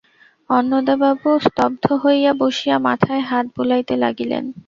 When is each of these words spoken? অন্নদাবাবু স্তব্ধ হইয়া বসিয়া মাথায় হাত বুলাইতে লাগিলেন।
অন্নদাবাবু 0.49 1.29
স্তব্ধ 1.39 1.85
হইয়া 2.03 2.31
বসিয়া 2.33 2.77
মাথায় 2.79 3.23
হাত 3.29 3.45
বুলাইতে 3.55 3.95
লাগিলেন। 3.97 4.43